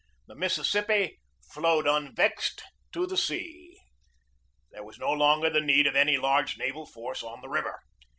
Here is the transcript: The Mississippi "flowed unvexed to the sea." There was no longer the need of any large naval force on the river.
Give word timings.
The 0.25 0.33
Mississippi 0.33 1.19
"flowed 1.53 1.85
unvexed 1.85 2.63
to 2.91 3.05
the 3.05 3.15
sea." 3.17 3.77
There 4.71 4.83
was 4.83 4.97
no 4.97 5.11
longer 5.11 5.51
the 5.51 5.61
need 5.61 5.85
of 5.85 5.95
any 5.95 6.17
large 6.17 6.57
naval 6.57 6.87
force 6.87 7.21
on 7.21 7.41
the 7.41 7.49
river. 7.49 7.79